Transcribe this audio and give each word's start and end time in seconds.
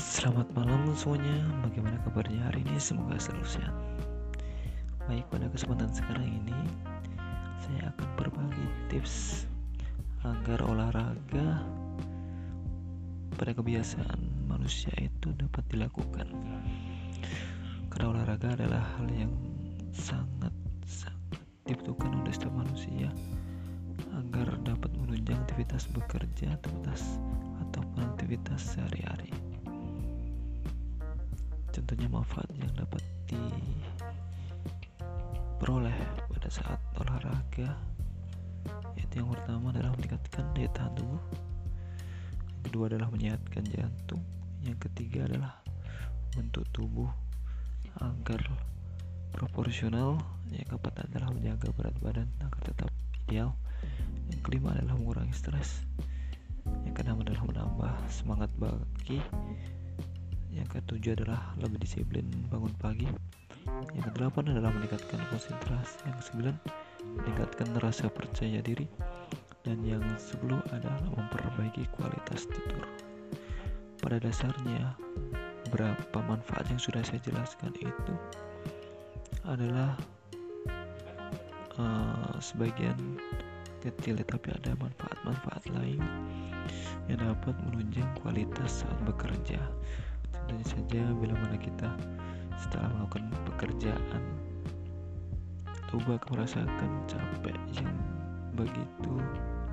Selamat 0.00 0.48
malam 0.56 0.96
semuanya, 0.96 1.44
bagaimana 1.60 2.00
kabarnya 2.00 2.40
hari 2.48 2.64
ini? 2.64 2.80
Semoga 2.80 3.20
selalu 3.20 3.44
sehat. 3.44 3.76
Baik, 5.04 5.28
pada 5.28 5.44
kesempatan 5.52 5.92
sekarang 5.92 6.24
ini 6.24 6.56
saya 7.60 7.92
akan 7.92 8.08
berbagi 8.16 8.64
tips 8.88 9.44
agar 10.24 10.64
olahraga 10.64 11.60
pada 13.36 13.52
kebiasaan 13.52 14.48
manusia 14.48 14.88
itu 14.96 15.36
dapat 15.36 15.68
dilakukan. 15.68 16.32
Karena 17.92 18.06
olahraga 18.16 18.56
adalah 18.56 18.80
hal 18.96 19.04
yang 19.12 19.36
sangat 19.92 20.56
sangat 20.88 21.44
dibutuhkan 21.68 22.24
oleh 22.24 22.32
setiap 22.32 22.56
manusia 22.56 23.12
agar 24.16 24.48
dapat 24.64 24.96
menunjang 24.96 25.36
aktivitas 25.44 25.92
bekerja, 25.92 26.56
aktivitas 26.56 27.20
ataupun 27.68 28.00
aktivitas 28.16 28.64
sehari-hari 28.64 29.49
contohnya 31.70 32.08
manfaat 32.10 32.50
yang 32.58 32.74
dapat 32.74 33.02
diperoleh 35.58 35.94
pada 36.34 36.48
saat 36.50 36.80
olahraga 36.98 37.78
yaitu 38.98 39.22
yang 39.22 39.30
pertama 39.30 39.70
adalah 39.70 39.94
meningkatkan 39.94 40.44
daya 40.52 40.68
tahan 40.74 40.92
tubuh 40.98 41.22
yang 42.50 42.62
kedua 42.66 42.84
adalah 42.90 43.08
menyehatkan 43.14 43.64
jantung 43.70 44.22
yang 44.66 44.76
ketiga 44.76 45.24
adalah 45.30 45.62
bentuk 46.34 46.66
tubuh 46.74 47.08
agar 48.02 48.42
proporsional 49.34 50.18
yang 50.50 50.66
keempat 50.66 51.06
adalah 51.06 51.30
menjaga 51.30 51.70
berat 51.74 51.96
badan 52.02 52.28
agar 52.42 52.60
tetap 52.66 52.90
ideal 53.26 53.54
yang 54.30 54.40
kelima 54.42 54.74
adalah 54.74 54.98
mengurangi 54.98 55.34
stres 55.34 55.86
yang 56.84 56.94
keenam 56.94 57.22
adalah 57.22 57.42
menambah 57.46 57.92
semangat 58.10 58.50
bagi 58.58 59.22
yang 60.50 60.66
ketujuh 60.66 61.14
adalah 61.18 61.54
lebih 61.58 61.82
disiplin 61.82 62.26
bangun 62.50 62.74
pagi. 62.78 63.06
Yang 63.94 64.12
kedelapan 64.12 64.56
adalah 64.56 64.70
meningkatkan 64.74 65.20
konsentrasi. 65.30 66.02
Yang 66.06 66.16
kesembilan 66.24 66.56
meningkatkan 67.22 67.68
rasa 67.78 68.06
percaya 68.10 68.58
diri. 68.62 68.86
Dan 69.62 69.84
yang 69.84 70.02
sepuluh 70.16 70.58
adalah 70.72 71.04
memperbaiki 71.14 71.86
kualitas 71.94 72.48
tidur. 72.48 72.84
Pada 74.00 74.16
dasarnya 74.16 74.96
berapa 75.70 76.18
manfaat 76.26 76.66
yang 76.72 76.80
sudah 76.80 77.04
saya 77.04 77.20
jelaskan 77.22 77.70
itu 77.78 78.14
adalah 79.44 79.94
uh, 81.78 82.34
sebagian 82.40 82.96
kecil 83.80 84.20
tapi 84.28 84.52
ada 84.52 84.76
manfaat-manfaat 84.76 85.64
lain 85.72 86.00
yang 87.08 87.20
dapat 87.20 87.56
menunjang 87.64 88.08
kualitas 88.20 88.84
saat 88.84 88.98
bekerja 89.08 89.60
Contohnya 90.32 90.66
saja 90.66 91.02
bila 91.14 91.34
mana 91.38 91.56
kita 91.58 91.88
setelah 92.58 92.88
melakukan 92.96 93.30
pekerjaan 93.54 94.22
tubuh 95.90 96.14
akan 96.18 96.30
merasakan 96.38 96.90
capek 97.10 97.56
yang 97.74 97.94
begitu 98.54 99.14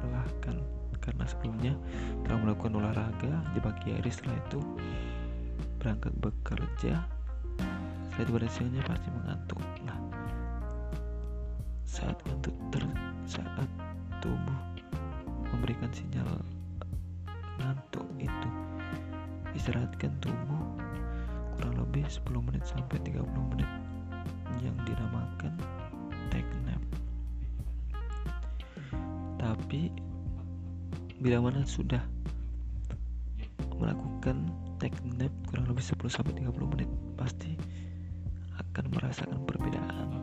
melelahkan. 0.02 0.58
Karena 0.98 1.24
sebelumnya 1.24 1.74
telah 2.28 2.40
melakukan 2.44 2.74
olahraga 2.84 3.34
di 3.56 3.60
pagi 3.64 3.96
hari 3.96 4.12
setelah 4.12 4.36
itu 4.44 4.60
berangkat 5.80 6.12
bekerja 6.20 7.06
setelah 8.12 8.26
itu 8.26 8.32
pada 8.36 8.48
pasti 8.84 9.10
mengantuk. 9.14 9.62
Nah 9.86 10.00
saat 11.88 12.18
ngantuk 12.28 12.54
ter 12.74 12.84
saat 13.24 13.70
tubuh 14.20 14.60
memberikan 15.54 15.88
sinyal 15.96 16.28
ngantuk 17.58 18.06
itu 18.20 18.50
istirahatkan 19.56 20.12
tubuh 20.20 20.64
kurang 21.58 21.76
lebih 21.80 22.06
10 22.06 22.48
menit 22.48 22.64
sampai 22.68 22.98
30 23.02 23.24
menit 23.56 23.70
yang 24.62 24.78
dinamakan 24.86 25.54
take 26.30 26.54
nap. 26.66 26.82
Tapi 29.38 29.90
bila 31.18 31.50
mana 31.50 31.66
sudah 31.66 32.02
melakukan 33.78 34.50
take 34.78 34.98
nap 35.18 35.34
kurang 35.50 35.70
lebih 35.70 35.82
10 35.82 36.10
sampai 36.10 36.34
30 36.38 36.74
menit 36.78 36.90
pasti 37.18 37.58
akan 38.58 38.86
merasakan 38.94 39.42
perbedaan 39.50 40.22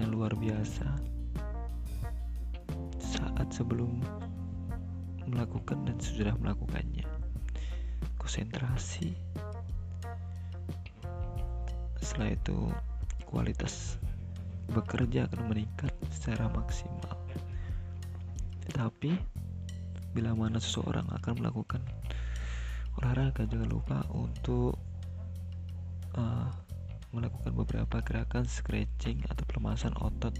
yang 0.00 0.08
luar 0.08 0.32
biasa. 0.32 0.88
Saat 2.96 3.52
sebelum 3.52 4.00
melakukan 5.28 5.84
dan 5.84 6.00
sudah 6.00 6.32
melakukannya 6.40 7.19
konsentrasi. 8.30 9.10
Setelah 11.98 12.30
itu 12.30 12.70
kualitas 13.26 13.98
bekerja 14.70 15.26
akan 15.26 15.50
meningkat 15.50 15.90
secara 16.14 16.46
maksimal. 16.46 17.18
Tetapi 18.70 19.18
bila 20.14 20.38
mana 20.38 20.62
seseorang 20.62 21.10
akan 21.10 21.42
melakukan 21.42 21.82
olahraga 23.02 23.50
jangan 23.50 23.66
lupa 23.66 24.06
untuk 24.14 24.78
uh, 26.14 26.54
melakukan 27.10 27.50
beberapa 27.50 27.98
gerakan 27.98 28.46
stretching 28.46 29.26
atau 29.26 29.42
pelemasan 29.50 29.90
otot. 29.98 30.38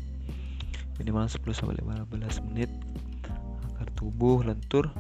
Minimal 1.03 1.27
10-15 1.27 2.07
menit 2.55 2.71
agar 3.67 3.91
tubuh 3.99 4.47
lentur 4.47 4.95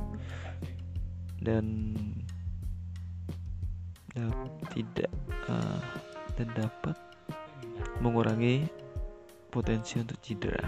tidak 4.74 5.10
uh, 5.46 5.80
dan 6.38 6.48
dapat 6.56 6.96
mengurangi 8.00 8.66
potensi 9.50 10.00
untuk 10.00 10.18
cedera. 10.22 10.64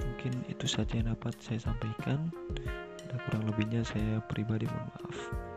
Mungkin 0.00 0.52
itu 0.52 0.66
saja 0.68 1.00
yang 1.00 1.12
dapat 1.16 1.36
saya 1.40 1.58
sampaikan. 1.58 2.28
Dan 3.10 3.16
kurang 3.26 3.48
lebihnya 3.50 3.82
saya 3.82 4.22
pribadi 4.30 4.70
mohon 4.70 4.86
maaf. 4.94 5.49